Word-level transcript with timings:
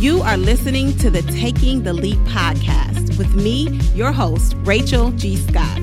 You 0.00 0.22
are 0.22 0.38
listening 0.38 0.96
to 0.96 1.10
the 1.10 1.20
Taking 1.20 1.82
the 1.82 1.92
Leap 1.92 2.16
podcast 2.20 3.18
with 3.18 3.34
me, 3.34 3.68
your 3.94 4.12
host, 4.12 4.56
Rachel 4.60 5.10
G. 5.10 5.36
Scott. 5.36 5.78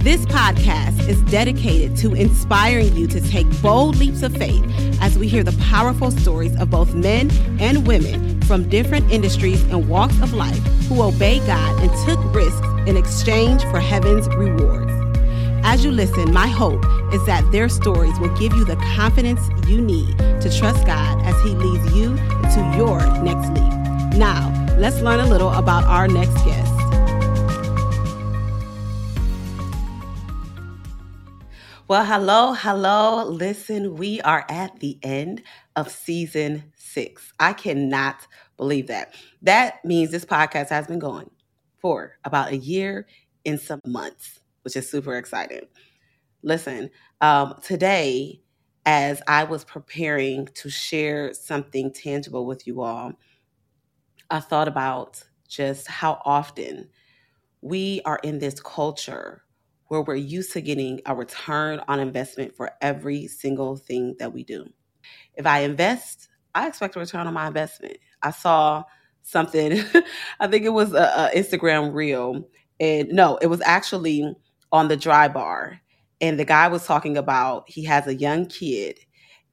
This 0.00 0.26
podcast 0.26 1.08
is 1.08 1.22
dedicated 1.22 1.96
to 2.00 2.12
inspiring 2.12 2.94
you 2.94 3.06
to 3.06 3.18
take 3.18 3.46
bold 3.62 3.96
leaps 3.96 4.22
of 4.22 4.36
faith 4.36 4.62
as 5.00 5.18
we 5.18 5.26
hear 5.26 5.42
the 5.42 5.56
powerful 5.70 6.10
stories 6.10 6.54
of 6.60 6.68
both 6.68 6.92
men 6.92 7.30
and 7.58 7.86
women 7.86 8.42
from 8.42 8.68
different 8.68 9.10
industries 9.10 9.62
and 9.70 9.88
walks 9.88 10.20
of 10.20 10.34
life 10.34 10.62
who 10.86 11.00
obeyed 11.00 11.40
God 11.46 11.82
and 11.82 11.90
took 12.06 12.22
risks 12.34 12.66
in 12.86 12.98
exchange 12.98 13.62
for 13.70 13.80
heaven's 13.80 14.28
rewards. 14.36 14.89
As 15.62 15.84
you 15.84 15.92
listen, 15.92 16.32
my 16.32 16.48
hope 16.48 16.84
is 17.12 17.24
that 17.26 17.48
their 17.52 17.68
stories 17.68 18.18
will 18.18 18.36
give 18.38 18.52
you 18.54 18.64
the 18.64 18.76
confidence 18.96 19.40
you 19.68 19.80
need 19.80 20.18
to 20.18 20.50
trust 20.58 20.86
God 20.86 21.22
as 21.24 21.40
He 21.42 21.50
leads 21.50 21.94
you 21.94 22.16
to 22.16 22.74
your 22.76 23.00
next 23.22 23.48
leap. 23.50 24.18
Now, 24.18 24.48
let's 24.78 25.00
learn 25.00 25.20
a 25.20 25.26
little 25.26 25.50
about 25.50 25.84
our 25.84 26.08
next 26.08 26.34
guest. 26.44 26.72
Well, 31.88 32.04
hello, 32.04 32.52
hello. 32.52 33.24
Listen, 33.24 33.96
we 33.96 34.20
are 34.20 34.46
at 34.48 34.78
the 34.80 34.98
end 35.02 35.42
of 35.76 35.90
season 35.90 36.64
six. 36.76 37.32
I 37.40 37.52
cannot 37.52 38.26
believe 38.56 38.86
that. 38.86 39.14
That 39.42 39.84
means 39.84 40.10
this 40.10 40.24
podcast 40.24 40.68
has 40.68 40.86
been 40.86 41.00
going 41.00 41.30
for 41.78 42.16
about 42.24 42.52
a 42.52 42.56
year 42.56 43.06
and 43.44 43.60
some 43.60 43.80
months, 43.86 44.39
which 44.62 44.76
is 44.76 44.90
super 44.90 45.16
exciting. 45.16 45.66
Listen, 46.42 46.90
um, 47.20 47.54
today, 47.62 48.40
as 48.86 49.22
I 49.28 49.44
was 49.44 49.64
preparing 49.64 50.46
to 50.54 50.70
share 50.70 51.34
something 51.34 51.92
tangible 51.92 52.46
with 52.46 52.66
you 52.66 52.80
all, 52.80 53.12
I 54.30 54.40
thought 54.40 54.68
about 54.68 55.22
just 55.48 55.88
how 55.88 56.22
often 56.24 56.88
we 57.60 58.00
are 58.04 58.20
in 58.22 58.38
this 58.38 58.60
culture 58.60 59.42
where 59.88 60.02
we're 60.02 60.14
used 60.14 60.52
to 60.52 60.60
getting 60.60 61.00
a 61.06 61.14
return 61.14 61.80
on 61.88 61.98
investment 61.98 62.56
for 62.56 62.70
every 62.80 63.26
single 63.26 63.76
thing 63.76 64.14
that 64.20 64.32
we 64.32 64.44
do. 64.44 64.64
If 65.34 65.46
I 65.46 65.60
invest, 65.60 66.28
I 66.54 66.68
expect 66.68 66.96
a 66.96 67.00
return 67.00 67.26
on 67.26 67.34
my 67.34 67.48
investment. 67.48 67.98
I 68.22 68.30
saw 68.30 68.84
something, 69.22 69.82
I 70.40 70.46
think 70.46 70.64
it 70.64 70.70
was 70.70 70.92
a, 70.92 71.30
a 71.32 71.36
Instagram 71.36 71.92
reel, 71.92 72.48
and 72.78 73.08
no, 73.08 73.36
it 73.38 73.48
was 73.48 73.60
actually 73.62 74.34
on 74.72 74.88
the 74.88 74.96
dry 74.96 75.28
bar. 75.28 75.80
and 76.20 76.38
the 76.38 76.44
guy 76.44 76.68
was 76.68 76.86
talking 76.86 77.16
about 77.16 77.64
he 77.68 77.84
has 77.84 78.06
a 78.06 78.14
young 78.14 78.46
kid 78.46 78.98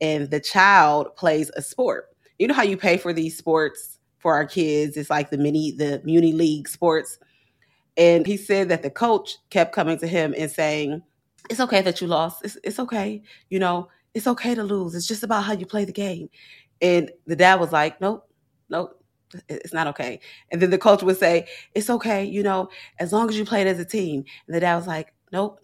and 0.01 0.29
the 0.31 0.39
child 0.39 1.15
plays 1.15 1.49
a 1.55 1.61
sport. 1.61 2.09
You 2.39 2.47
know 2.47 2.53
how 2.53 2.63
you 2.63 2.77
pay 2.77 2.97
for 2.97 3.13
these 3.13 3.37
sports 3.37 3.99
for 4.19 4.33
our 4.35 4.45
kids? 4.45 4.97
It's 4.97 5.09
like 5.09 5.29
the 5.29 5.37
mini 5.37 5.71
the 5.71 6.01
muni 6.03 6.33
league 6.33 6.67
sports. 6.67 7.19
And 7.97 8.27
he 8.27 8.37
said 8.37 8.69
that 8.69 8.83
the 8.83 8.91
coach 8.91 9.37
kept 9.49 9.73
coming 9.73 9.97
to 9.99 10.07
him 10.07 10.35
and 10.37 10.51
saying, 10.51 11.01
It's 11.49 11.59
okay 11.59 11.81
that 11.81 12.01
you 12.01 12.07
lost. 12.07 12.43
It's, 12.45 12.57
it's 12.63 12.79
okay. 12.79 13.23
You 13.49 13.59
know, 13.59 13.89
it's 14.13 14.27
okay 14.27 14.53
to 14.55 14.63
lose. 14.63 14.93
It's 14.95 15.07
just 15.07 15.23
about 15.23 15.43
how 15.43 15.53
you 15.53 15.65
play 15.65 15.85
the 15.85 15.91
game. 15.91 16.29
And 16.81 17.11
the 17.25 17.35
dad 17.35 17.59
was 17.59 17.71
like, 17.71 17.99
Nope, 18.01 18.29
nope, 18.69 18.96
it's 19.49 19.73
not 19.73 19.87
okay. 19.87 20.19
And 20.51 20.61
then 20.61 20.69
the 20.69 20.77
coach 20.77 21.03
would 21.03 21.17
say, 21.17 21.47
It's 21.75 21.89
okay, 21.89 22.23
you 22.23 22.43
know, 22.43 22.69
as 22.99 23.13
long 23.13 23.29
as 23.29 23.37
you 23.37 23.45
played 23.45 23.67
as 23.67 23.79
a 23.79 23.85
team. 23.85 24.23
And 24.47 24.55
the 24.55 24.59
dad 24.59 24.75
was 24.75 24.87
like, 24.87 25.13
Nope, 25.31 25.59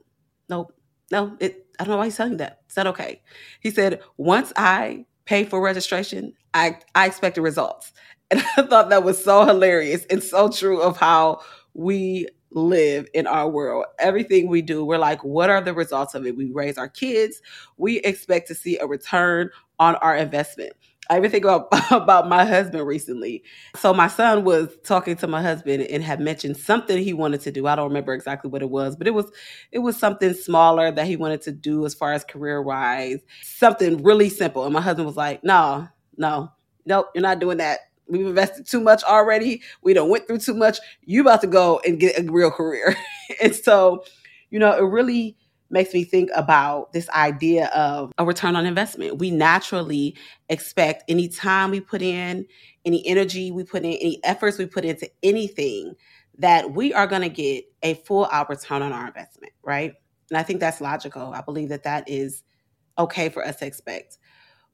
nope, 0.50 0.73
no, 1.11 1.38
it, 1.39 1.67
I 1.80 1.83
don't 1.83 1.92
know 1.92 1.97
why 1.97 2.05
he's 2.05 2.17
telling 2.17 2.33
you 2.33 2.38
that. 2.39 2.61
It's 2.66 2.75
not 2.75 2.88
okay. 2.88 3.22
He 3.61 3.72
said, 3.72 4.02
once 4.17 4.52
I 4.55 5.05
pay 5.25 5.45
for 5.45 5.61
registration, 5.61 6.33
I, 6.53 6.80
I 6.95 7.05
expect 7.05 7.36
the 7.36 7.42
results. 7.42 7.94
And 8.31 8.42
I 8.58 8.64
thought 8.64 8.89
that 8.89 9.03
was 9.03 9.23
so 9.23 9.45
hilarious 9.45 10.05
and 10.05 10.23
so 10.23 10.50
true 10.50 10.81
of 10.81 10.98
how 10.98 11.42
we 11.75 12.27
live 12.50 13.05
in 13.14 13.27
our 13.27 13.48
world. 13.48 13.86
Everything 14.00 14.48
we 14.48 14.64
do, 14.64 14.83
we're 14.83 14.98
like, 14.98 15.23
what 15.23 15.52
are 15.52 15.61
the 15.61 15.73
results 15.73 16.15
of 16.15 16.26
it? 16.26 16.36
We 16.36 16.49
raise 16.52 16.80
our 16.80 16.89
kids, 16.89 17.43
we 17.77 17.99
expect 17.99 18.48
to 18.48 18.55
see 18.55 18.80
a 18.80 18.88
return 18.88 19.52
on 19.77 19.98
our 19.98 20.15
investment. 20.15 20.73
I 21.09 21.17
even 21.17 21.31
think 21.31 21.43
about, 21.43 21.67
about 21.91 22.30
my 22.30 22.45
husband 22.45 22.86
recently. 22.87 23.43
So 23.75 23.93
my 23.93 24.08
son 24.08 24.43
was 24.43 24.75
talking 24.83 25.15
to 25.17 25.27
my 25.27 25.41
husband 25.41 25.83
and 25.83 26.03
had 26.03 26.19
mentioned 26.19 26.58
something 26.58 26.97
he 26.97 27.14
wanted 27.14 27.41
to 27.41 27.52
do. 27.52 27.67
I 27.67 27.75
don't 27.75 27.89
remember 27.89 28.14
exactly 28.14 28.49
what 28.49 28.61
it 28.61 28.69
was, 28.69 28.95
but 28.95 29.08
it 29.08 29.11
was 29.14 29.31
it 29.71 29.80
was 29.80 29.97
something 29.97 30.33
smaller 30.33 30.91
that 30.91 31.05
he 31.05 31.17
wanted 31.17 31.41
to 31.43 31.52
do 31.52 31.86
as 31.86 31.93
far 31.93 32.14
as 32.14 32.23
career 32.23 32.61
wise, 32.61 33.19
something 33.41 34.02
really 34.03 34.30
simple. 34.30 34.64
And 34.64 34.73
my 34.73 34.81
husband 34.81 35.05
was 35.05 35.17
like, 35.17 35.43
"No, 35.43 35.87
no, 36.17 36.52
nope, 36.86 37.08
you're 37.14 37.21
not 37.21 37.39
doing 37.39 37.58
that. 37.58 37.80
We've 38.08 38.27
invested 38.27 38.67
too 38.67 38.81
much 38.81 39.03
already. 39.03 39.61
We 39.81 39.93
don't 39.93 40.09
went 40.09 40.27
through 40.27 40.39
too 40.39 40.53
much. 40.53 40.80
You 41.03 41.21
about 41.21 41.41
to 41.41 41.47
go 41.47 41.81
and 41.85 41.99
get 41.99 42.17
a 42.20 42.31
real 42.31 42.52
career." 42.52 42.95
and 43.41 43.53
so, 43.55 44.03
you 44.49 44.59
know, 44.59 44.71
it 44.71 44.81
really 44.83 45.35
makes 45.73 45.94
me 45.94 46.04
think 46.04 46.30
about 46.36 46.94
this 46.94 47.10
idea 47.10 47.66
of 47.67 48.11
a 48.17 48.26
return 48.26 48.56
on 48.56 48.66
investment. 48.66 49.17
We 49.17 49.32
naturally 49.32 50.16
expect 50.48 51.04
any 51.10 51.28
time 51.28 51.72
we 51.72 51.82
put 51.82 52.02
in, 52.02 52.45
any 52.86 53.06
energy 53.06 53.52
we 53.52 53.64
put 53.64 53.83
in, 53.83 53.94
any 53.94 54.23
efforts 54.23 54.58
we 54.58 54.67
put 54.67 54.86
into 54.86 55.10
anything, 55.23 55.95
that 56.38 56.72
we 56.72 56.94
are 56.94 57.08
going 57.08 57.23
to 57.23 57.30
get 57.30 57.66
a 57.82 57.95
full 57.95 58.28
out 58.32 58.50
return 58.50 58.82
on 58.83 58.94
our 58.94 59.08
investment, 59.08 59.52
right? 59.64 59.94
And 60.30 60.38
I 60.38 60.44
think 60.44 60.60
that's 60.60 60.80
logical. 60.80 61.33
I 61.33 61.42
believe 61.42 61.70
that 61.70 61.83
that 61.83 62.08
is 62.08 62.44
okay 62.98 63.30
for 63.30 63.45
us 63.45 63.58
to 63.58 63.66
expect. 63.66 64.20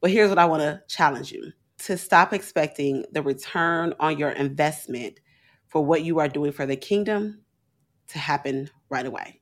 But 0.01 0.11
here's 0.11 0.29
what 0.29 0.37
I 0.37 0.45
want 0.45 0.61
to 0.61 0.81
challenge 0.87 1.31
you 1.31 1.51
to 1.79 1.97
stop 1.97 2.33
expecting 2.33 3.05
the 3.13 3.21
return 3.21 3.93
on 3.99 4.17
your 4.17 4.31
investment 4.31 5.19
for 5.67 5.83
what 5.83 6.03
you 6.03 6.19
are 6.19 6.27
doing 6.27 6.51
for 6.51 6.65
the 6.65 6.75
kingdom 6.75 7.41
to 8.07 8.19
happen 8.19 8.69
right 8.89 9.05
away 9.05 9.38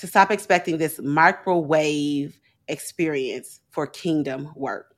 to 0.00 0.06
stop 0.06 0.30
expecting 0.30 0.78
this 0.78 0.98
microwave 0.98 2.40
experience 2.68 3.60
for 3.70 3.86
kingdom 3.86 4.50
work. 4.56 4.94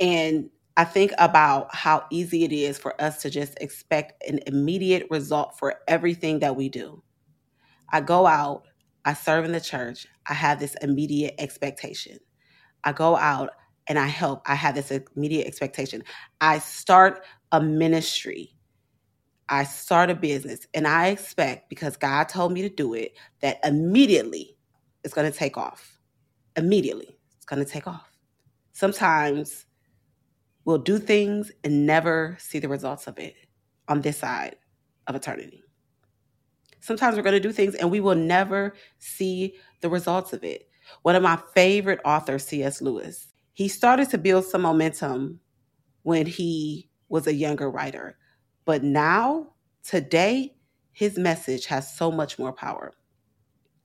And 0.00 0.50
I 0.76 0.84
think 0.84 1.12
about 1.18 1.72
how 1.72 2.04
easy 2.10 2.42
it 2.42 2.50
is 2.50 2.76
for 2.78 3.00
us 3.00 3.22
to 3.22 3.30
just 3.30 3.56
expect 3.60 4.26
an 4.28 4.40
immediate 4.48 5.06
result 5.08 5.56
for 5.56 5.76
everything 5.86 6.40
that 6.40 6.56
we 6.56 6.68
do. 6.68 7.00
I 7.92 8.00
go 8.00 8.26
out, 8.26 8.64
I 9.04 9.14
serve 9.14 9.44
in 9.44 9.52
the 9.52 9.60
church, 9.60 10.06
I 10.26 10.34
have 10.34 10.58
this 10.58 10.74
immediate 10.82 11.34
expectation. 11.38 12.18
I 12.82 12.92
go 12.92 13.16
out 13.16 13.50
and 13.86 14.00
I 14.00 14.08
help, 14.08 14.42
I 14.46 14.56
have 14.56 14.74
this 14.74 14.90
immediate 14.90 15.46
expectation. 15.46 16.02
I 16.40 16.58
start 16.58 17.24
a 17.52 17.60
ministry, 17.60 18.52
I 19.48 19.64
start 19.64 20.10
a 20.10 20.14
business 20.14 20.66
and 20.72 20.86
I 20.86 21.08
expect, 21.08 21.68
because 21.68 21.96
God 21.96 22.28
told 22.28 22.52
me 22.52 22.62
to 22.62 22.68
do 22.68 22.94
it, 22.94 23.16
that 23.40 23.58
immediately 23.64 24.56
it's 25.02 25.14
going 25.14 25.30
to 25.30 25.36
take 25.36 25.58
off. 25.58 25.98
Immediately 26.56 27.18
it's 27.36 27.44
going 27.44 27.64
to 27.64 27.70
take 27.70 27.86
off. 27.86 28.10
Sometimes 28.72 29.66
we'll 30.64 30.78
do 30.78 30.98
things 30.98 31.52
and 31.62 31.86
never 31.86 32.36
see 32.40 32.58
the 32.58 32.68
results 32.68 33.06
of 33.06 33.18
it 33.18 33.34
on 33.88 34.00
this 34.00 34.18
side 34.18 34.56
of 35.06 35.14
eternity. 35.14 35.62
Sometimes 36.80 37.16
we're 37.16 37.22
going 37.22 37.34
to 37.34 37.40
do 37.40 37.52
things 37.52 37.74
and 37.74 37.90
we 37.90 38.00
will 38.00 38.14
never 38.14 38.74
see 38.98 39.56
the 39.80 39.90
results 39.90 40.32
of 40.32 40.42
it. 40.42 40.68
One 41.02 41.16
of 41.16 41.22
my 41.22 41.38
favorite 41.54 42.00
authors, 42.04 42.46
C.S. 42.46 42.82
Lewis, 42.82 43.28
he 43.52 43.68
started 43.68 44.10
to 44.10 44.18
build 44.18 44.44
some 44.44 44.62
momentum 44.62 45.40
when 46.02 46.26
he 46.26 46.90
was 47.08 47.26
a 47.26 47.34
younger 47.34 47.70
writer 47.70 48.18
but 48.64 48.82
now, 48.82 49.48
today, 49.82 50.54
his 50.92 51.18
message 51.18 51.66
has 51.66 51.94
so 51.94 52.10
much 52.10 52.38
more 52.38 52.52
power. 52.52 52.92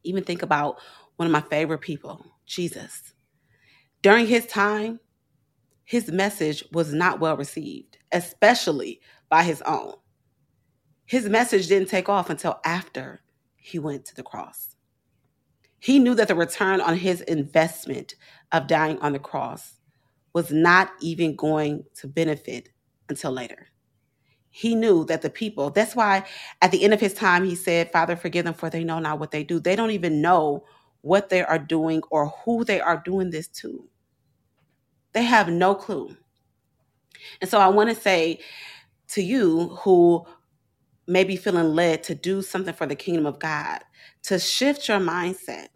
Even 0.03 0.23
think 0.23 0.41
about 0.41 0.77
one 1.17 1.25
of 1.25 1.31
my 1.31 1.41
favorite 1.41 1.79
people, 1.79 2.25
Jesus. 2.45 3.13
During 4.01 4.27
his 4.27 4.45
time, 4.45 4.99
his 5.83 6.09
message 6.11 6.63
was 6.71 6.93
not 6.93 7.19
well 7.19 7.35
received, 7.35 7.97
especially 8.11 9.01
by 9.27 9.43
his 9.43 9.61
own. 9.63 9.93
His 11.05 11.27
message 11.27 11.67
didn't 11.67 11.89
take 11.89 12.07
off 12.07 12.29
until 12.29 12.59
after 12.63 13.21
he 13.57 13.79
went 13.79 14.05
to 14.05 14.15
the 14.15 14.23
cross. 14.23 14.75
He 15.79 15.99
knew 15.99 16.13
that 16.15 16.27
the 16.27 16.35
return 16.35 16.79
on 16.79 16.95
his 16.95 17.21
investment 17.21 18.15
of 18.51 18.67
dying 18.67 18.99
on 18.99 19.13
the 19.13 19.19
cross 19.19 19.73
was 20.33 20.51
not 20.51 20.91
even 21.01 21.35
going 21.35 21.85
to 21.95 22.07
benefit 22.07 22.69
until 23.09 23.31
later 23.31 23.67
he 24.51 24.75
knew 24.75 25.05
that 25.05 25.21
the 25.21 25.29
people, 25.29 25.69
that's 25.69 25.95
why 25.95 26.25
at 26.61 26.71
the 26.71 26.83
end 26.83 26.93
of 26.93 26.99
his 26.99 27.13
time, 27.13 27.45
he 27.45 27.55
said, 27.55 27.91
Father, 27.91 28.15
forgive 28.15 28.45
them 28.45 28.53
for 28.53 28.69
they 28.69 28.83
know 28.83 28.99
not 28.99 29.19
what 29.19 29.31
they 29.31 29.43
do. 29.43 29.59
They 29.59 29.75
don't 29.75 29.91
even 29.91 30.21
know 30.21 30.65
what 31.01 31.29
they 31.29 31.43
are 31.43 31.59
doing 31.59 32.01
or 32.11 32.29
who 32.45 32.65
they 32.65 32.81
are 32.81 33.01
doing 33.05 33.29
this 33.29 33.47
to. 33.47 33.87
They 35.13 35.23
have 35.23 35.49
no 35.49 35.75
clue. 35.75 36.15
And 37.41 37.49
so 37.49 37.59
I 37.59 37.67
want 37.69 37.89
to 37.89 37.95
say 37.95 38.39
to 39.09 39.21
you 39.23 39.69
who 39.83 40.25
may 41.07 41.23
be 41.23 41.37
feeling 41.37 41.75
led 41.75 42.03
to 42.03 42.15
do 42.15 42.41
something 42.41 42.73
for 42.73 42.87
the 42.87 42.95
kingdom 42.95 43.25
of 43.25 43.39
God, 43.39 43.81
to 44.23 44.39
shift 44.39 44.87
your 44.89 44.99
mindset 44.99 45.67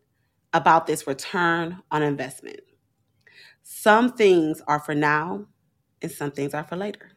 about 0.54 0.88
this 0.88 1.08
return 1.08 1.82
on 1.92 2.04
investment. 2.04 2.62
Some 3.64 4.14
things 4.14 4.62
are 4.68 4.80
for 4.80 4.96
now 4.96 5.48
and 6.02 6.12
some 6.12 6.32
things 6.32 6.56
are 6.56 6.66
for 6.66 6.78
later. 6.78 7.13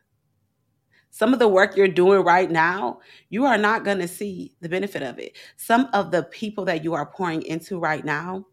Some 1.17 1.33
of 1.33 1.39
the 1.39 1.49
work 1.49 1.79
you're 1.79 1.89
doing 1.89 2.21
right 2.25 2.51
now, 2.51 3.01
you 3.31 3.47
are 3.47 3.57
not 3.57 3.87
going 3.87 4.01
to 4.01 4.07
see 4.07 4.55
the 4.61 4.69
benefit 4.69 5.03
of 5.03 5.19
it. 5.19 5.35
Some 5.57 5.89
of 5.95 6.11
the 6.11 6.25
people 6.25 6.67
that 6.67 6.85
you 6.85 6.93
are 6.93 7.07
pouring 7.07 7.41
into 7.41 7.79
right 7.79 8.05
now, 8.05 8.45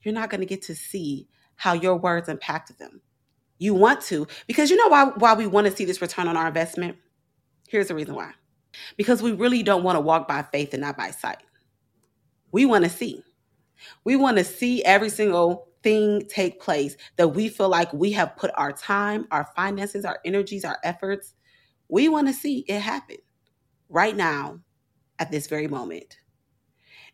you're 0.00 0.14
not 0.14 0.30
going 0.30 0.40
to 0.40 0.46
get 0.46 0.62
to 0.62 0.74
see 0.74 1.28
how 1.56 1.74
your 1.74 1.96
words 1.96 2.30
impacted 2.30 2.78
them. 2.78 3.02
You 3.58 3.74
want 3.74 4.00
to, 4.04 4.26
because 4.46 4.70
you 4.70 4.76
know 4.76 4.88
why, 4.88 5.10
why 5.18 5.34
we 5.34 5.46
want 5.46 5.66
to 5.66 5.76
see 5.76 5.84
this 5.84 6.00
return 6.00 6.26
on 6.26 6.38
our 6.38 6.46
investment? 6.46 6.96
Here's 7.68 7.88
the 7.88 7.94
reason 7.94 8.14
why. 8.14 8.32
Because 8.96 9.20
we 9.20 9.32
really 9.32 9.62
don't 9.62 9.82
want 9.82 9.96
to 9.96 10.00
walk 10.00 10.26
by 10.26 10.40
faith 10.40 10.72
and 10.72 10.80
not 10.80 10.96
by 10.96 11.10
sight. 11.10 11.42
We 12.50 12.64
want 12.64 12.84
to 12.84 12.90
see. 12.90 13.22
We 14.04 14.16
want 14.16 14.38
to 14.38 14.44
see 14.44 14.82
every 14.84 15.10
single 15.10 15.68
thing 15.82 16.22
take 16.30 16.62
place 16.62 16.96
that 17.16 17.28
we 17.28 17.50
feel 17.50 17.68
like 17.68 17.92
we 17.92 18.10
have 18.12 18.38
put 18.38 18.52
our 18.54 18.72
time, 18.72 19.26
our 19.30 19.50
finances, 19.54 20.06
our 20.06 20.18
energies, 20.24 20.64
our 20.64 20.78
efforts. 20.82 21.34
We 21.90 22.08
want 22.08 22.28
to 22.28 22.32
see 22.32 22.64
it 22.68 22.80
happen 22.80 23.18
right 23.88 24.16
now 24.16 24.60
at 25.18 25.30
this 25.30 25.46
very 25.46 25.68
moment. 25.68 26.18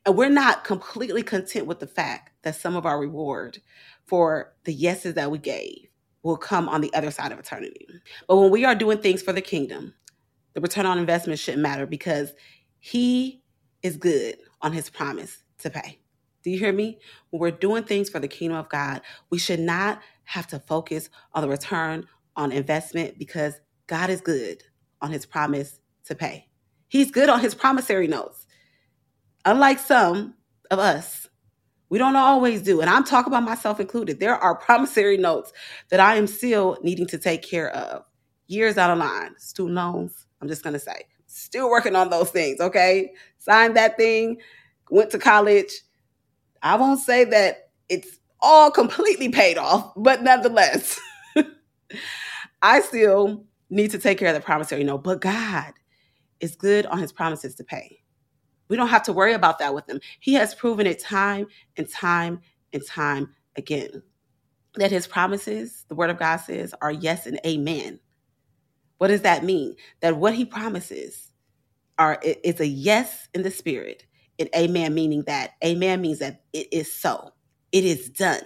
And 0.05 0.17
we're 0.17 0.28
not 0.28 0.64
completely 0.64 1.23
content 1.23 1.67
with 1.67 1.81
the 1.81 1.87
fact 1.87 2.31
that 2.43 2.55
some 2.55 2.76
of 2.76 2.87
our 2.87 3.00
reward 3.00 3.61
for 4.06 4.55
the 4.64 4.73
yeses 4.73 5.14
that 5.14 5.31
we 5.31 5.38
gave 5.38 5.88
will 6.23 6.37
come 6.37 6.69
on 6.69 6.81
the 6.81 6.93
other 6.94 7.11
side 7.11 7.32
of 7.32 7.38
eternity. 7.38 7.87
But 8.28 8.37
when 8.37 8.50
we 8.50 8.64
are 8.64 8.75
doing 8.75 8.99
things 8.99 9.23
for 9.23 9.32
the 9.32 9.40
kingdom, 9.40 9.94
the 10.55 10.61
return 10.61 10.87
on 10.87 10.99
investment 10.99 11.38
shouldn't 11.38 11.62
matter 11.62 11.87
because 11.87 12.32
he 12.79 13.43
is 13.82 13.96
good 13.96 14.37
on 14.62 14.72
his 14.72 14.90
promise 14.90 15.43
to 15.58 15.70
pay. 15.70 16.00
Do 16.43 16.50
you 16.50 16.58
hear 16.58 16.72
me? 16.72 16.99
When 17.31 17.40
we're 17.40 17.50
doing 17.50 17.82
things 17.84 18.08
for 18.08 18.20
the 18.20 18.29
kingdom 18.29 18.58
of 18.58 18.69
God, 18.69 19.02
we 19.31 19.38
should 19.38 19.61
not 19.61 20.00
have 20.25 20.46
to 20.49 20.61
focus 20.61 21.11
on 21.34 21.43
the 21.43 21.49
return 21.49 22.06
on 22.37 22.52
investment 22.52 23.19
because 23.19 23.61
God 23.87 24.11
is 24.11 24.21
good 24.21 24.62
on 25.00 25.11
his 25.11 25.27
promise 25.27 25.79
to 26.05 26.15
pay. 26.15 26.49
He's 26.88 27.11
good 27.11 27.29
on 27.29 27.41
his 27.41 27.55
promissory 27.55 28.09
notes. 28.09 28.47
Unlike 29.44 29.79
some 29.81 30.35
of 30.71 30.79
us, 30.79 31.29
we 31.88 31.99
don't 31.99 32.17
always 32.17 32.62
do. 32.62 32.81
And 32.81 32.91
I'm 32.91 33.05
talking 33.05 33.33
about 33.33 33.44
myself 33.44 33.79
included. 33.79 34.19
There 34.19 34.37
are 34.37 34.56
promissory 34.56 35.17
notes 35.17 35.53
that 35.91 36.00
I 36.00 36.17
am 36.17 36.27
still 36.27 36.79
needing 36.83 37.06
to 37.09 37.19
take 37.19 37.43
care 37.43 37.71
of 37.71 38.03
years 38.49 38.77
out 38.77 38.91
of 38.91 38.99
line. 38.99 39.35
Student 39.38 39.77
loans, 39.77 40.27
I'm 40.41 40.49
just 40.49 40.62
going 40.62 40.75
to 40.75 40.81
say, 40.81 41.05
still 41.27 41.71
working 41.71 41.94
on 41.94 42.11
those 42.11 42.31
things, 42.31 42.61
okay? 42.61 43.12
Signed 43.39 43.77
that 43.77 43.97
thing, 43.97 44.39
went 44.91 45.11
to 45.11 45.19
college, 45.19 45.71
I 46.62 46.77
won't 46.77 47.00
say 47.00 47.25
that 47.25 47.71
it's 47.89 48.19
all 48.41 48.71
completely 48.71 49.29
paid 49.29 49.59
off, 49.59 49.93
but 49.97 50.23
nonetheless, 50.23 50.99
I 52.62 52.81
still 52.81 53.44
need 53.71 53.91
to 53.91 53.99
take 53.99 54.19
care 54.19 54.29
of 54.29 54.35
the 54.35 54.41
promissory 54.41 54.85
note. 54.85 55.05
But 55.05 55.21
God 55.21 55.73
is 56.41 56.57
good 56.57 56.87
on 56.87 56.99
his 56.99 57.13
promises 57.13 57.55
to 57.57 57.65
pay. 57.65 58.01
We 58.69 58.77
don't 58.77 58.89
have 58.89 59.05
to 59.05 59.13
worry 59.13 59.33
about 59.33 59.59
that 59.61 59.75
with 59.75 59.89
him. 59.89 60.01
He 60.21 60.35
has 60.35 60.55
proven 60.55 60.87
it 60.87 61.01
time 61.01 61.47
and 61.77 61.89
time 61.89 62.41
and 62.73 62.85
time 62.87 63.35
again 63.57 64.03
that 64.77 64.91
his 64.91 65.07
promises, 65.07 65.85
the 65.89 65.95
word 65.95 66.11
of 66.11 66.19
God 66.19 66.37
says, 66.37 66.75
are 66.83 66.93
yes 66.93 67.27
and 67.27 67.41
amen. 67.47 67.99
What 68.99 69.09
does 69.09 69.23
that 69.23 69.45
mean? 69.45 69.75
That 70.01 70.17
what 70.17 70.35
he 70.35 70.45
promises 70.45 71.33
are 71.99 72.21
is 72.23 72.61
a 72.61 72.67
yes 72.67 73.29
in 73.35 73.43
the 73.43 73.51
spirit 73.51 74.05
and 74.39 74.49
amen 74.55 74.95
meaning 74.95 75.23
that 75.23 75.53
amen 75.65 76.03
means 76.03 76.19
that 76.19 76.43
it 76.53 76.69
is 76.71 76.93
so 76.93 77.33
it 77.73 77.85
is 77.85 78.11
done 78.11 78.43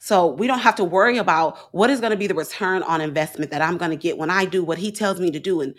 so 0.00 0.26
we 0.26 0.48
don't 0.48 0.60
have 0.60 0.74
to 0.76 0.84
worry 0.84 1.18
about 1.18 1.56
what 1.72 1.90
is 1.90 2.00
going 2.00 2.10
to 2.10 2.16
be 2.16 2.26
the 2.26 2.34
return 2.34 2.82
on 2.82 3.00
investment 3.00 3.50
that 3.52 3.62
i'm 3.62 3.78
going 3.78 3.92
to 3.92 3.96
get 3.96 4.18
when 4.18 4.30
i 4.30 4.44
do 4.44 4.64
what 4.64 4.78
he 4.78 4.92
tells 4.92 5.20
me 5.20 5.30
to 5.30 5.40
do. 5.40 5.60
And 5.60 5.74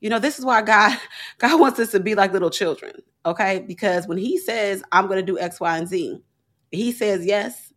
you 0.00 0.10
know 0.10 0.18
this 0.20 0.38
is 0.38 0.44
why 0.44 0.62
god 0.62 0.96
god 1.38 1.60
wants 1.60 1.80
us 1.80 1.90
to 1.92 2.00
be 2.00 2.14
like 2.14 2.32
little 2.32 2.50
children 2.50 2.94
okay? 3.24 3.64
Because 3.66 4.06
when 4.06 4.18
he 4.18 4.38
says 4.38 4.82
i'm 4.92 5.06
going 5.08 5.18
to 5.18 5.26
do 5.26 5.38
x 5.38 5.60
y 5.60 5.78
and 5.78 5.88
z 5.88 6.20
he 6.70 6.92
says 6.92 7.26
yes 7.26 7.72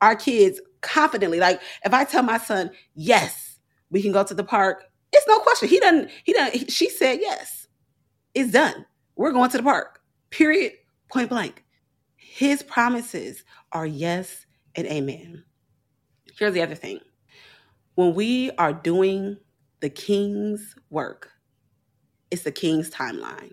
our 0.00 0.16
kids 0.16 0.60
confidently 0.80 1.38
like 1.38 1.60
if 1.84 1.94
i 1.94 2.04
tell 2.04 2.22
my 2.22 2.38
son 2.38 2.70
yes 2.94 3.58
we 3.90 4.02
can 4.02 4.12
go 4.12 4.24
to 4.24 4.34
the 4.34 4.44
park 4.44 4.90
it's 5.12 5.26
no 5.26 5.38
question. 5.40 5.68
He 5.68 5.80
doesn't 5.80 6.10
he 6.24 6.32
doesn't 6.32 6.70
she 6.70 6.88
said 6.88 7.18
yes 7.20 7.66
it's 8.34 8.52
done. 8.52 8.86
We're 9.16 9.32
going 9.32 9.50
to 9.50 9.56
the 9.56 9.62
park 9.62 10.00
period, 10.30 10.72
point 11.12 11.28
blank. 11.28 11.64
His 12.16 12.62
promises 12.62 13.44
are 13.72 13.86
yes 13.86 14.46
and 14.76 14.86
amen. 14.86 15.44
Here's 16.38 16.54
the 16.54 16.62
other 16.62 16.74
thing 16.74 17.00
when 17.94 18.14
we 18.14 18.50
are 18.52 18.72
doing 18.72 19.36
the 19.80 19.90
king's 19.90 20.74
work, 20.90 21.30
it's 22.30 22.42
the 22.42 22.52
king's 22.52 22.90
timeline. 22.90 23.52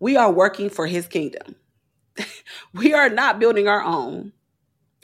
We 0.00 0.16
are 0.16 0.30
working 0.30 0.70
for 0.70 0.86
his 0.86 1.06
kingdom. 1.06 1.56
we 2.74 2.94
are 2.94 3.08
not 3.08 3.38
building 3.38 3.68
our 3.68 3.82
own. 3.82 4.32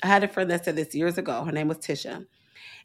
I 0.02 0.06
had 0.06 0.24
a 0.24 0.28
friend 0.28 0.50
that 0.50 0.64
said 0.64 0.76
this 0.76 0.94
years 0.94 1.18
ago. 1.18 1.44
Her 1.44 1.52
name 1.52 1.68
was 1.68 1.78
Tisha. 1.78 2.26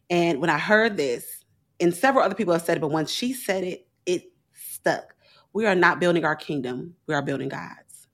And 0.10 0.42
when 0.42 0.50
I 0.50 0.58
heard 0.58 0.98
this, 0.98 1.44
and 1.80 1.94
several 1.94 2.24
other 2.24 2.36
people 2.36 2.54
have 2.54 2.64
said 2.64 2.78
it, 2.78 2.82
but 2.82 2.92
when 2.92 3.06
she 3.06 3.34
said 3.34 3.64
it, 3.64 3.88
it 4.06 4.24
stuck. 4.54 5.16
We 5.54 5.66
are 5.66 5.76
not 5.76 6.00
building 6.00 6.26
our 6.26 6.36
kingdom, 6.36 6.96
we 7.08 7.14
are 7.14 7.22
building 7.22 7.50
God's. 7.50 8.08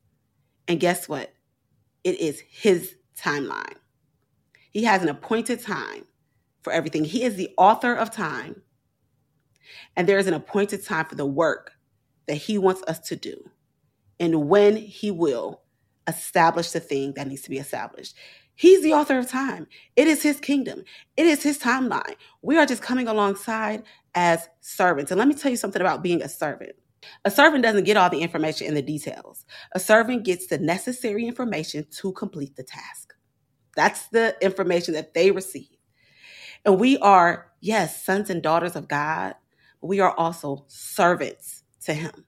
And 0.68 0.80
guess 0.80 1.08
what? 1.08 1.34
It 2.04 2.20
is 2.20 2.42
his 2.50 2.96
timeline. 3.18 3.76
He 4.76 4.84
has 4.84 5.02
an 5.02 5.08
appointed 5.08 5.62
time 5.62 6.04
for 6.62 6.74
everything. 6.74 7.06
He 7.06 7.24
is 7.24 7.38
the 7.38 7.50
author 7.58 7.94
of 7.94 8.12
time. 8.12 8.62
And 9.96 10.06
there 10.06 10.18
is 10.18 10.28
an 10.28 10.34
appointed 10.34 10.84
time 10.84 11.06
for 11.06 11.16
the 11.16 11.26
work 11.26 11.72
that 12.28 12.36
he 12.36 12.58
wants 12.58 12.84
us 12.86 13.00
to 13.08 13.16
do 13.16 13.50
and 14.20 14.50
when 14.50 14.76
he 14.76 15.12
will 15.12 15.62
establish 16.08 16.72
the 16.72 16.82
thing 16.82 17.14
that 17.14 17.26
needs 17.26 17.44
to 17.44 17.50
be 17.50 17.58
established. 17.58 18.18
He's 18.54 18.84
the 18.84 18.92
author 18.92 19.18
of 19.18 19.30
time. 19.30 19.68
It 19.96 20.10
is 20.10 20.22
his 20.22 20.42
kingdom. 20.42 20.84
It 21.16 21.26
is 21.26 21.42
his 21.42 21.58
timeline. 21.58 22.18
We 22.42 22.58
are 22.58 22.66
just 22.66 22.82
coming 22.82 23.08
alongside 23.08 23.84
as 24.14 24.50
servants. 24.60 25.10
And 25.10 25.18
let 25.18 25.30
me 25.30 25.36
tell 25.36 25.52
you 25.52 25.58
something 25.58 25.82
about 25.82 26.04
being 26.04 26.22
a 26.22 26.28
servant. 26.28 26.74
A 27.24 27.32
servant 27.32 27.64
doesn't 27.64 27.86
get 27.86 27.96
all 27.96 28.10
the 28.10 28.22
information 28.22 28.68
and 28.68 28.76
the 28.76 28.82
details. 28.82 29.46
A 29.72 29.80
servant 29.80 30.26
gets 30.26 30.48
the 30.48 30.58
necessary 30.58 31.26
information 31.26 31.86
to 32.02 32.12
complete 32.12 32.58
the 32.58 32.64
task. 32.64 33.15
That's 33.76 34.08
the 34.08 34.36
information 34.42 34.94
that 34.94 35.14
they 35.14 35.32
receive. 35.32 35.68
And 36.66 36.80
we 36.80 36.98
are, 36.98 37.52
yes, 37.62 38.04
sons 38.04 38.30
and 38.30 38.42
daughters 38.42 38.76
of 38.76 38.88
God, 38.88 39.36
but 39.82 39.88
we 39.88 40.00
are 40.00 40.16
also 40.18 40.66
servants 40.68 41.64
to 41.84 41.94
Him. 41.94 42.26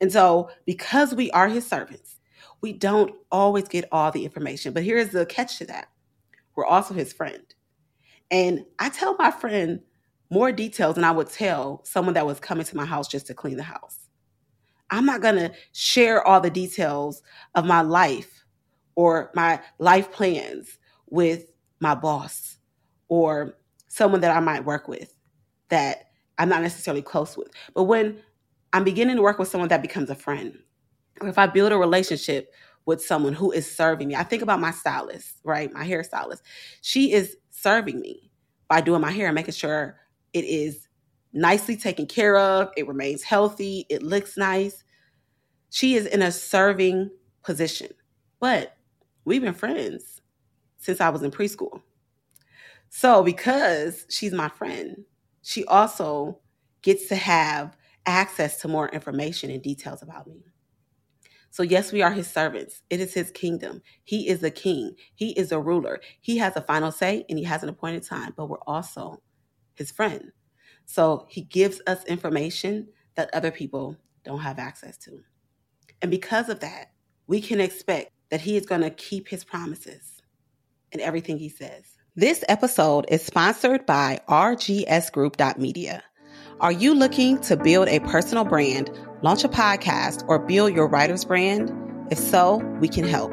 And 0.00 0.12
so, 0.12 0.50
because 0.66 1.14
we 1.14 1.30
are 1.30 1.48
His 1.48 1.66
servants, 1.66 2.16
we 2.60 2.72
don't 2.72 3.14
always 3.30 3.68
get 3.68 3.88
all 3.92 4.10
the 4.10 4.24
information. 4.24 4.72
But 4.72 4.82
here's 4.84 5.10
the 5.10 5.26
catch 5.26 5.58
to 5.58 5.66
that 5.66 5.88
we're 6.56 6.66
also 6.66 6.94
His 6.94 7.12
friend. 7.12 7.42
And 8.30 8.64
I 8.78 8.88
tell 8.88 9.16
my 9.16 9.30
friend 9.30 9.80
more 10.30 10.50
details 10.50 10.96
than 10.96 11.04
I 11.04 11.12
would 11.12 11.30
tell 11.30 11.80
someone 11.84 12.14
that 12.14 12.26
was 12.26 12.40
coming 12.40 12.64
to 12.64 12.76
my 12.76 12.84
house 12.84 13.06
just 13.06 13.26
to 13.28 13.34
clean 13.34 13.56
the 13.56 13.62
house. 13.62 13.98
I'm 14.90 15.06
not 15.06 15.22
going 15.22 15.36
to 15.36 15.52
share 15.72 16.26
all 16.26 16.40
the 16.40 16.50
details 16.50 17.22
of 17.54 17.64
my 17.64 17.82
life 17.82 18.43
or 18.96 19.30
my 19.34 19.60
life 19.78 20.12
plans 20.12 20.78
with 21.08 21.46
my 21.80 21.94
boss 21.94 22.58
or 23.08 23.56
someone 23.88 24.20
that 24.20 24.36
I 24.36 24.40
might 24.40 24.64
work 24.64 24.88
with 24.88 25.14
that 25.68 26.10
I'm 26.38 26.48
not 26.48 26.62
necessarily 26.62 27.02
close 27.02 27.36
with. 27.36 27.48
But 27.74 27.84
when 27.84 28.20
I'm 28.72 28.84
beginning 28.84 29.16
to 29.16 29.22
work 29.22 29.38
with 29.38 29.48
someone 29.48 29.68
that 29.68 29.82
becomes 29.82 30.10
a 30.10 30.14
friend, 30.14 30.58
or 31.20 31.28
if 31.28 31.38
I 31.38 31.46
build 31.46 31.72
a 31.72 31.78
relationship 31.78 32.52
with 32.86 33.02
someone 33.02 33.32
who 33.32 33.52
is 33.52 33.70
serving 33.70 34.08
me, 34.08 34.16
I 34.16 34.24
think 34.24 34.42
about 34.42 34.60
my 34.60 34.70
stylist, 34.70 35.36
right? 35.44 35.72
My 35.72 35.86
hairstylist. 35.86 36.42
She 36.82 37.12
is 37.12 37.36
serving 37.50 38.00
me 38.00 38.30
by 38.68 38.80
doing 38.80 39.00
my 39.00 39.10
hair 39.10 39.28
and 39.28 39.34
making 39.34 39.54
sure 39.54 39.96
it 40.32 40.44
is 40.44 40.88
nicely 41.32 41.76
taken 41.76 42.06
care 42.06 42.36
of. 42.36 42.70
It 42.76 42.88
remains 42.88 43.22
healthy. 43.22 43.86
It 43.88 44.02
looks 44.02 44.36
nice. 44.36 44.84
She 45.70 45.94
is 45.94 46.06
in 46.06 46.22
a 46.22 46.32
serving 46.32 47.10
position. 47.42 47.88
But 48.40 48.73
we've 49.24 49.42
been 49.42 49.54
friends 49.54 50.20
since 50.78 51.00
I 51.00 51.08
was 51.08 51.22
in 51.22 51.30
preschool. 51.30 51.82
So, 52.90 53.22
because 53.22 54.06
she's 54.08 54.32
my 54.32 54.48
friend, 54.48 55.04
she 55.42 55.64
also 55.64 56.38
gets 56.82 57.08
to 57.08 57.16
have 57.16 57.76
access 58.06 58.60
to 58.60 58.68
more 58.68 58.88
information 58.90 59.50
and 59.50 59.62
details 59.62 60.02
about 60.02 60.26
me. 60.26 60.44
So, 61.50 61.62
yes, 61.62 61.92
we 61.92 62.02
are 62.02 62.12
his 62.12 62.28
servants. 62.28 62.82
It 62.90 63.00
is 63.00 63.14
his 63.14 63.30
kingdom. 63.30 63.80
He 64.04 64.28
is 64.28 64.40
the 64.40 64.50
king, 64.50 64.94
he 65.14 65.30
is 65.30 65.52
a 65.52 65.60
ruler. 65.60 66.00
He 66.20 66.36
has 66.38 66.56
a 66.56 66.62
final 66.62 66.92
say 66.92 67.24
and 67.28 67.38
he 67.38 67.44
has 67.44 67.62
an 67.62 67.68
appointed 67.68 68.04
time, 68.04 68.32
but 68.36 68.48
we're 68.48 68.58
also 68.66 69.22
his 69.74 69.90
friend. 69.90 70.32
So 70.86 71.26
he 71.28 71.42
gives 71.42 71.80
us 71.86 72.04
information 72.04 72.88
that 73.14 73.30
other 73.32 73.50
people 73.50 73.96
don't 74.24 74.40
have 74.40 74.58
access 74.58 74.96
to. 74.98 75.20
And 76.02 76.10
because 76.10 76.48
of 76.48 76.60
that, 76.60 76.92
we 77.26 77.40
can 77.40 77.60
expect 77.60 78.10
that 78.30 78.40
he 78.40 78.56
is 78.56 78.66
going 78.66 78.82
to 78.82 78.90
keep 78.90 79.28
his 79.28 79.44
promises 79.44 80.22
and 80.92 81.00
everything 81.00 81.38
he 81.38 81.48
says. 81.48 81.84
This 82.16 82.44
episode 82.48 83.06
is 83.08 83.22
sponsored 83.22 83.86
by 83.86 84.20
RGSGroup.media. 84.28 86.02
Are 86.60 86.72
you 86.72 86.94
looking 86.94 87.40
to 87.42 87.56
build 87.56 87.88
a 87.88 87.98
personal 88.00 88.44
brand, 88.44 88.90
launch 89.22 89.42
a 89.42 89.48
podcast, 89.48 90.24
or 90.28 90.38
build 90.38 90.72
your 90.72 90.86
writer's 90.86 91.24
brand? 91.24 91.72
If 92.10 92.18
so, 92.18 92.58
we 92.80 92.88
can 92.88 93.04
help. 93.04 93.32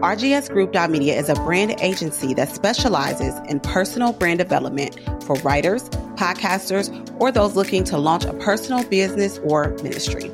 RGS 0.00 0.50
Group 0.50 0.74
Media 0.90 1.16
is 1.18 1.28
a 1.28 1.34
brand 1.34 1.76
agency 1.80 2.34
that 2.34 2.48
specializes 2.48 3.38
in 3.48 3.60
personal 3.60 4.12
brand 4.12 4.38
development 4.38 4.98
for 5.24 5.36
writers, 5.36 5.88
podcasters, 6.16 6.88
or 7.20 7.30
those 7.30 7.54
looking 7.54 7.84
to 7.84 7.98
launch 7.98 8.24
a 8.24 8.32
personal 8.34 8.82
business 8.84 9.38
or 9.44 9.76
ministry. 9.82 10.30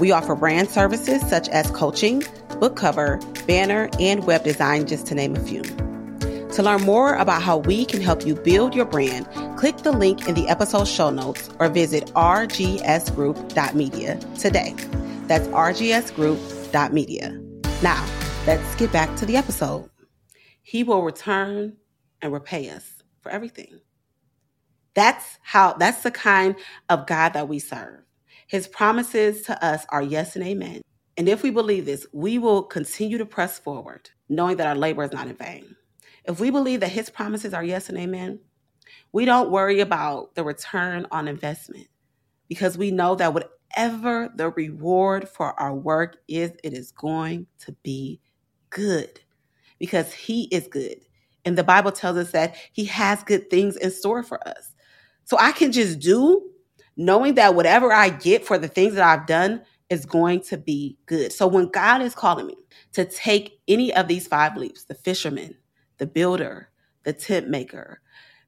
We 0.00 0.12
offer 0.12 0.34
brand 0.34 0.70
services 0.70 1.22
such 1.28 1.48
as 1.48 1.70
coaching, 1.70 2.22
book 2.64 2.76
cover, 2.76 3.20
banner, 3.46 3.90
and 4.00 4.24
web 4.24 4.42
design, 4.42 4.86
just 4.86 5.06
to 5.06 5.14
name 5.14 5.36
a 5.36 5.40
few. 5.40 5.62
To 6.52 6.62
learn 6.62 6.80
more 6.80 7.14
about 7.16 7.42
how 7.42 7.58
we 7.58 7.84
can 7.84 8.00
help 8.00 8.24
you 8.24 8.36
build 8.36 8.74
your 8.74 8.86
brand, 8.86 9.28
click 9.58 9.76
the 9.76 9.92
link 9.92 10.26
in 10.26 10.34
the 10.34 10.48
episode 10.48 10.88
show 10.88 11.10
notes 11.10 11.50
or 11.58 11.68
visit 11.68 12.06
rgsgroup.media 12.14 14.18
today. 14.38 14.74
That's 15.26 15.46
rgsgroup.media. 15.48 17.38
Now, 17.82 18.06
let's 18.46 18.74
get 18.76 18.90
back 18.90 19.14
to 19.16 19.26
the 19.26 19.36
episode. 19.36 19.90
He 20.62 20.84
will 20.84 21.02
return 21.02 21.76
and 22.22 22.32
repay 22.32 22.70
us 22.70 23.02
for 23.20 23.30
everything. 23.30 23.78
That's 24.94 25.38
how, 25.42 25.74
that's 25.74 26.02
the 26.02 26.10
kind 26.10 26.56
of 26.88 27.06
God 27.06 27.34
that 27.34 27.46
we 27.46 27.58
serve. 27.58 28.00
His 28.46 28.68
promises 28.68 29.42
to 29.42 29.62
us 29.62 29.84
are 29.90 30.00
yes 30.00 30.34
and 30.34 30.46
amen. 30.46 30.80
And 31.16 31.28
if 31.28 31.42
we 31.42 31.50
believe 31.50 31.84
this, 31.86 32.06
we 32.12 32.38
will 32.38 32.62
continue 32.62 33.18
to 33.18 33.26
press 33.26 33.58
forward, 33.58 34.10
knowing 34.28 34.56
that 34.56 34.66
our 34.66 34.74
labor 34.74 35.04
is 35.04 35.12
not 35.12 35.28
in 35.28 35.36
vain. 35.36 35.76
If 36.24 36.40
we 36.40 36.50
believe 36.50 36.80
that 36.80 36.88
his 36.88 37.10
promises 37.10 37.54
are 37.54 37.64
yes 37.64 37.88
and 37.88 37.98
amen, 37.98 38.40
we 39.12 39.24
don't 39.24 39.50
worry 39.50 39.80
about 39.80 40.34
the 40.34 40.42
return 40.42 41.06
on 41.10 41.28
investment 41.28 41.86
because 42.48 42.76
we 42.76 42.90
know 42.90 43.14
that 43.14 43.32
whatever 43.32 44.30
the 44.34 44.50
reward 44.50 45.28
for 45.28 45.58
our 45.60 45.74
work 45.74 46.16
is, 46.26 46.52
it 46.64 46.72
is 46.72 46.90
going 46.90 47.46
to 47.60 47.72
be 47.82 48.20
good 48.70 49.20
because 49.78 50.12
he 50.12 50.44
is 50.44 50.66
good. 50.66 50.96
And 51.44 51.56
the 51.56 51.64
Bible 51.64 51.92
tells 51.92 52.16
us 52.16 52.30
that 52.32 52.56
he 52.72 52.86
has 52.86 53.22
good 53.22 53.50
things 53.50 53.76
in 53.76 53.90
store 53.90 54.22
for 54.22 54.46
us. 54.48 54.72
So 55.24 55.36
I 55.38 55.52
can 55.52 55.72
just 55.72 56.00
do 56.00 56.50
knowing 56.96 57.34
that 57.34 57.54
whatever 57.54 57.92
I 57.92 58.08
get 58.08 58.44
for 58.46 58.58
the 58.58 58.68
things 58.68 58.94
that 58.94 59.04
I've 59.04 59.26
done 59.26 59.62
is 59.90 60.06
going 60.06 60.40
to 60.40 60.56
be 60.56 60.98
good. 61.06 61.32
So 61.32 61.46
when 61.46 61.68
God 61.68 62.02
is 62.02 62.14
calling 62.14 62.46
me 62.46 62.56
to 62.92 63.04
take 63.04 63.60
any 63.68 63.94
of 63.94 64.08
these 64.08 64.26
five 64.26 64.56
leaps 64.56 64.84
the 64.84 64.94
fisherman, 64.94 65.56
the 65.98 66.06
builder, 66.06 66.70
the 67.04 67.12
tent 67.12 67.48
maker, 67.48 68.00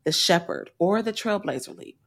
the 0.05 0.13
shepherd, 0.13 0.71
or 0.79 1.03
the 1.03 1.13
trailblazer 1.13 1.77
leap 1.77 1.99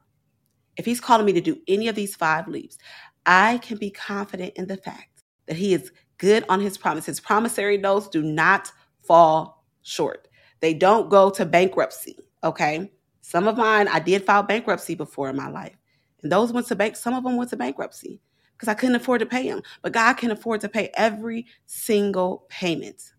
if 0.80 0.86
He's 0.86 1.02
calling 1.02 1.26
me 1.26 1.34
to 1.34 1.42
do 1.42 1.60
any 1.68 1.90
of 1.90 1.96
these 1.96 2.16
five 2.16 2.48
leaps, 2.48 2.78
I 3.26 3.58
can 3.60 3.78
be 3.78 3.92
confident 3.92 4.54
in 4.56 4.66
the 4.68 4.78
fact 4.78 5.24
that 5.46 5.58
He 5.58 5.74
is 5.74 5.92
good 6.18 6.46
on 6.48 6.62
His 6.62 6.78
promise. 6.78 7.06
His 7.06 7.20
promissory 7.20 7.78
notes 7.78 8.08
do 8.08 8.24
not 8.24 8.72
fall 9.04 9.66
short, 9.84 10.28
they 10.62 10.74
don't 10.74 11.10
go 11.10 11.30
to 11.32 11.46
bankruptcy. 11.46 12.18
Okay. 12.44 12.92
Some 13.22 13.48
of 13.48 13.58
mine, 13.58 13.88
I 13.90 14.00
did 14.00 14.26
file 14.26 14.42
bankruptcy 14.42 14.96
before 14.96 15.30
in 15.30 15.36
my 15.36 15.50
life. 15.50 15.76
And 16.24 16.32
those 16.32 16.52
went 16.52 16.66
to 16.68 16.76
bank, 16.76 16.96
some 16.96 17.14
of 17.14 17.24
them 17.24 17.38
went 17.38 17.52
to 17.52 17.58
bankruptcy 17.58 18.22
because 18.60 18.68
I 18.68 18.74
couldn't 18.74 18.96
afford 18.96 19.22
to 19.22 19.26
pay 19.26 19.50
them. 19.50 19.62
But 19.82 19.94
God 19.94 20.16
can 20.16 20.32
afford 20.32 20.60
to 20.62 20.70
pay 20.70 20.92
every 20.96 21.48
single 21.66 22.46
payment. 22.50 23.14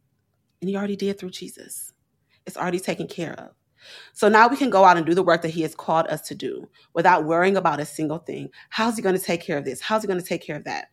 And 0.60 0.68
He 0.68 0.76
already 0.76 0.96
did 0.96 1.18
through 1.18 1.30
Jesus. 1.30 1.94
It's 2.46 2.58
already 2.58 2.78
taken 2.78 3.08
care 3.08 3.32
of. 3.32 3.52
So 4.12 4.28
now 4.28 4.48
we 4.48 4.58
can 4.58 4.68
go 4.68 4.84
out 4.84 4.98
and 4.98 5.06
do 5.06 5.14
the 5.14 5.22
work 5.22 5.40
that 5.40 5.48
He 5.48 5.62
has 5.62 5.74
called 5.74 6.08
us 6.08 6.20
to 6.28 6.34
do 6.34 6.68
without 6.92 7.24
worrying 7.24 7.56
about 7.56 7.80
a 7.80 7.86
single 7.86 8.18
thing. 8.18 8.50
How's 8.68 8.96
He 8.96 9.02
going 9.02 9.16
to 9.16 9.22
take 9.22 9.40
care 9.40 9.56
of 9.56 9.64
this? 9.64 9.80
How's 9.80 10.02
He 10.02 10.08
going 10.08 10.20
to 10.20 10.26
take 10.26 10.42
care 10.42 10.56
of 10.56 10.64
that? 10.64 10.88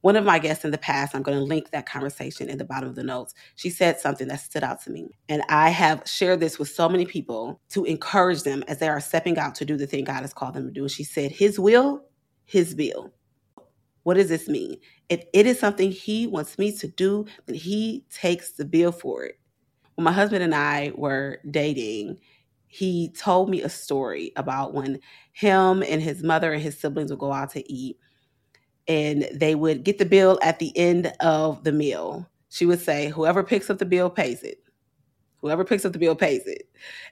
One 0.00 0.16
of 0.16 0.24
my 0.24 0.38
guests 0.40 0.64
in 0.64 0.72
the 0.72 0.78
past, 0.78 1.14
I'm 1.14 1.22
going 1.22 1.38
to 1.38 1.44
link 1.44 1.70
that 1.70 1.86
conversation 1.86 2.48
in 2.48 2.58
the 2.58 2.64
bottom 2.64 2.88
of 2.88 2.96
the 2.96 3.04
notes. 3.04 3.34
She 3.54 3.70
said 3.70 4.00
something 4.00 4.26
that 4.28 4.40
stood 4.40 4.64
out 4.64 4.82
to 4.82 4.90
me. 4.90 5.10
And 5.28 5.42
I 5.48 5.68
have 5.68 6.02
shared 6.06 6.40
this 6.40 6.58
with 6.58 6.70
so 6.70 6.88
many 6.88 7.04
people 7.04 7.60
to 7.68 7.84
encourage 7.84 8.42
them 8.42 8.64
as 8.66 8.78
they 8.78 8.88
are 8.88 9.00
stepping 9.00 9.38
out 9.38 9.54
to 9.56 9.64
do 9.64 9.76
the 9.76 9.86
thing 9.86 10.04
God 10.04 10.22
has 10.22 10.34
called 10.34 10.54
them 10.54 10.66
to 10.66 10.72
do. 10.72 10.88
She 10.88 11.04
said, 11.04 11.30
His 11.30 11.60
will, 11.60 12.02
His 12.46 12.74
bill. 12.74 13.12
What 14.04 14.14
does 14.14 14.28
this 14.28 14.48
mean? 14.48 14.76
If 15.08 15.24
it 15.32 15.46
is 15.46 15.58
something 15.58 15.90
He 15.90 16.26
wants 16.26 16.58
me 16.58 16.72
to 16.78 16.88
do, 16.88 17.26
then 17.46 17.56
He 17.56 18.04
takes 18.10 18.52
the 18.52 18.64
bill 18.64 18.92
for 18.92 19.24
it. 19.24 19.38
When 19.94 20.04
my 20.04 20.12
husband 20.12 20.42
and 20.42 20.54
I 20.54 20.92
were 20.96 21.38
dating, 21.50 22.18
he 22.66 23.10
told 23.10 23.50
me 23.50 23.60
a 23.60 23.68
story 23.68 24.32
about 24.36 24.72
when 24.72 24.98
him 25.32 25.82
and 25.82 26.00
his 26.00 26.22
mother 26.22 26.54
and 26.54 26.62
his 26.62 26.80
siblings 26.80 27.10
would 27.10 27.18
go 27.18 27.30
out 27.30 27.50
to 27.50 27.70
eat 27.70 27.98
and 28.88 29.28
they 29.34 29.54
would 29.54 29.84
get 29.84 29.98
the 29.98 30.06
bill 30.06 30.38
at 30.42 30.58
the 30.58 30.74
end 30.76 31.12
of 31.20 31.64
the 31.64 31.72
meal. 31.72 32.26
She 32.48 32.64
would 32.64 32.80
say, 32.80 33.08
Whoever 33.10 33.42
picks 33.44 33.68
up 33.68 33.76
the 33.76 33.84
bill 33.84 34.08
pays 34.08 34.42
it. 34.42 34.58
Whoever 35.42 35.64
picks 35.64 35.84
up 35.84 35.92
the 35.92 35.98
bill 35.98 36.16
pays 36.16 36.46
it. 36.46 36.66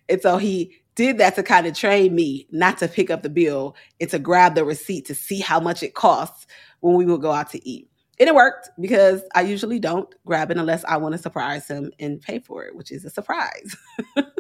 And 0.09 0.23
so 0.23 0.38
he 0.38 0.75
did 0.94 1.18
that 1.18 1.35
to 1.35 1.42
kind 1.42 1.66
of 1.66 1.75
train 1.75 2.14
me 2.14 2.47
not 2.50 2.78
to 2.78 2.88
pick 2.88 3.11
up 3.11 3.23
the 3.23 3.28
bill 3.28 3.76
and 4.00 4.09
to 4.11 4.18
grab 4.18 4.54
the 4.54 4.64
receipt 4.64 5.04
to 5.06 5.14
see 5.14 5.40
how 5.40 5.61
much 5.61 5.82
it 5.82 5.94
costs 5.94 6.47
when 6.80 6.94
we 6.94 7.06
would 7.06 7.22
go 7.22 7.32
out 7.32 7.50
to 7.50 7.68
eat. 7.68 7.88
And 8.18 8.28
it 8.28 8.34
worked 8.34 8.70
because 8.78 9.22
I 9.34 9.42
usually 9.42 9.78
don't 9.78 10.12
grab 10.26 10.50
it 10.50 10.58
unless 10.58 10.84
I 10.84 10.99
want 10.99 11.14
to 11.14 11.18
surprise 11.18 11.66
him 11.66 11.90
and 11.99 12.20
pay 12.20 12.38
for 12.38 12.64
it, 12.64 12.76
which 12.76 12.92
is 12.92 13.04
a 13.04 13.10
surprise. 13.10 13.75
but 14.14 14.34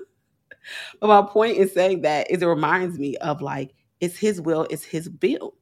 my 1.02 1.22
point 1.22 1.56
in 1.56 1.68
saying 1.68 2.02
that 2.02 2.30
is 2.30 2.42
it 2.42 2.46
reminds 2.46 2.98
me 2.98 3.16
of 3.18 3.40
like, 3.40 3.72
it's 4.00 4.18
his 4.18 4.40
will, 4.40 4.66
it's 4.70 4.84
his 4.84 5.08
bill 5.08 5.54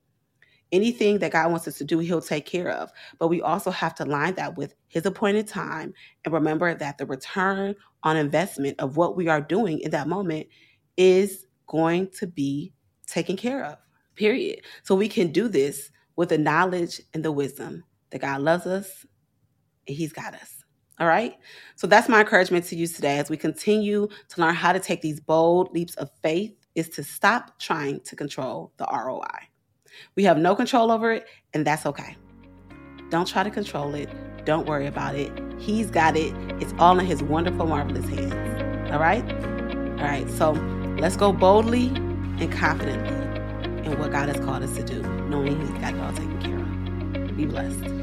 anything 0.72 1.18
that 1.18 1.32
God 1.32 1.50
wants 1.50 1.68
us 1.68 1.78
to 1.78 1.84
do, 1.84 1.98
He'll 1.98 2.20
take 2.20 2.46
care 2.46 2.70
of. 2.70 2.90
But 3.18 3.28
we 3.28 3.40
also 3.40 3.70
have 3.70 3.94
to 3.96 4.04
line 4.04 4.34
that 4.34 4.56
with 4.56 4.74
His 4.88 5.06
appointed 5.06 5.46
time 5.46 5.92
and 6.24 6.34
remember 6.34 6.74
that 6.74 6.98
the 6.98 7.06
return 7.06 7.74
on 8.02 8.16
investment 8.16 8.78
of 8.80 8.96
what 8.96 9.16
we 9.16 9.28
are 9.28 9.40
doing 9.40 9.80
in 9.80 9.90
that 9.90 10.08
moment 10.08 10.46
is 10.96 11.46
going 11.66 12.08
to 12.18 12.26
be 12.26 12.72
taken 13.06 13.36
care 13.36 13.64
of, 13.64 13.78
period. 14.14 14.60
So 14.82 14.94
we 14.94 15.08
can 15.08 15.32
do 15.32 15.48
this 15.48 15.90
with 16.18 16.30
the 16.30 16.36
knowledge 16.36 17.00
and 17.14 17.24
the 17.24 17.30
wisdom 17.30 17.84
that 18.10 18.20
God 18.20 18.40
loves 18.40 18.66
us 18.66 19.06
and 19.86 19.96
He's 19.96 20.12
got 20.12 20.34
us. 20.34 20.64
All 20.98 21.06
right. 21.06 21.34
So 21.76 21.86
that's 21.86 22.08
my 22.08 22.20
encouragement 22.20 22.64
to 22.66 22.76
you 22.76 22.88
today 22.88 23.18
as 23.18 23.30
we 23.30 23.36
continue 23.36 24.08
to 24.30 24.40
learn 24.40 24.54
how 24.54 24.72
to 24.72 24.80
take 24.80 25.00
these 25.00 25.20
bold 25.20 25.72
leaps 25.72 25.94
of 25.94 26.10
faith 26.20 26.52
is 26.74 26.88
to 26.90 27.04
stop 27.04 27.60
trying 27.60 28.00
to 28.00 28.16
control 28.16 28.72
the 28.78 28.86
ROI. 28.92 29.22
We 30.16 30.24
have 30.24 30.38
no 30.38 30.56
control 30.56 30.90
over 30.90 31.12
it, 31.12 31.26
and 31.54 31.64
that's 31.64 31.86
okay. 31.86 32.16
Don't 33.10 33.28
try 33.28 33.44
to 33.44 33.50
control 33.50 33.94
it. 33.94 34.10
Don't 34.44 34.66
worry 34.66 34.86
about 34.86 35.14
it. 35.14 35.30
He's 35.60 35.88
got 35.88 36.16
it. 36.16 36.34
It's 36.60 36.74
all 36.80 36.98
in 36.98 37.06
His 37.06 37.22
wonderful, 37.22 37.66
marvelous 37.66 38.08
hands. 38.08 38.90
All 38.90 38.98
right? 38.98 39.24
All 40.00 40.04
right. 40.04 40.28
So 40.30 40.50
let's 40.98 41.16
go 41.16 41.32
boldly 41.32 41.86
and 42.40 42.50
confidently 42.50 43.14
in 43.84 43.96
what 44.00 44.10
God 44.10 44.28
has 44.28 44.44
called 44.44 44.64
us 44.64 44.74
to 44.76 44.82
do, 44.82 45.00
knowing 45.28 45.60
He's 45.60 45.70
got 45.80 45.94
all 45.94 46.12
taken 46.12 46.40
care 46.42 46.58
of. 46.58 47.36
Be 47.36 47.44
blessed. 47.46 47.98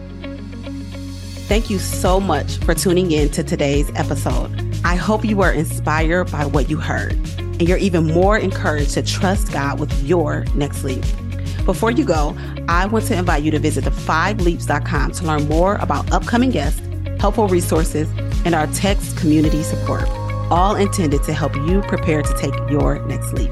Thank 1.47 1.69
you 1.69 1.77
so 1.77 2.19
much 2.19 2.57
for 2.57 2.73
tuning 2.73 3.11
in 3.11 3.29
to 3.31 3.43
today's 3.43 3.91
episode. 3.95 4.49
I 4.83 4.95
hope 4.95 5.23
you 5.23 5.37
were 5.37 5.51
inspired 5.51 6.31
by 6.31 6.45
what 6.45 6.69
you 6.69 6.77
heard, 6.77 7.13
and 7.37 7.67
you're 7.67 7.77
even 7.77 8.07
more 8.07 8.37
encouraged 8.37 8.95
to 8.95 9.03
trust 9.03 9.51
God 9.51 9.79
with 9.79 9.91
your 10.03 10.45
next 10.55 10.83
leap. 10.83 11.03
Before 11.65 11.91
you 11.91 12.05
go, 12.05 12.35
I 12.67 12.85
want 12.87 13.05
to 13.05 13.17
invite 13.17 13.43
you 13.43 13.51
to 13.51 13.59
visit 13.59 13.83
the5leaps.com 13.83 15.11
to 15.13 15.23
learn 15.23 15.47
more 15.47 15.75
about 15.75 16.11
upcoming 16.11 16.51
guests, 16.51 16.81
helpful 17.19 17.47
resources, 17.47 18.09
and 18.45 18.53
our 18.53 18.67
text 18.67 19.17
community 19.17 19.63
support, 19.63 20.07
all 20.51 20.75
intended 20.75 21.23
to 21.23 21.33
help 21.33 21.55
you 21.55 21.81
prepare 21.81 22.21
to 22.21 22.37
take 22.37 22.53
your 22.69 22.99
next 23.07 23.33
leap. 23.33 23.51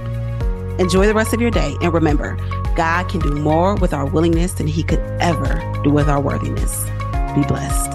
Enjoy 0.79 1.05
the 1.05 1.13
rest 1.13 1.33
of 1.33 1.41
your 1.41 1.51
day, 1.51 1.77
and 1.81 1.93
remember, 1.93 2.35
God 2.75 3.07
can 3.07 3.19
do 3.19 3.31
more 3.31 3.75
with 3.75 3.93
our 3.93 4.05
willingness 4.05 4.53
than 4.53 4.67
he 4.67 4.83
could 4.83 4.99
ever 5.19 5.61
do 5.83 5.91
with 5.91 6.09
our 6.09 6.19
worthiness. 6.19 6.85
Be 7.35 7.43
blessed. 7.43 7.92